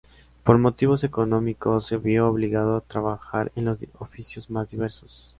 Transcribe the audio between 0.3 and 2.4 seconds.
Por motivos económicos, se vio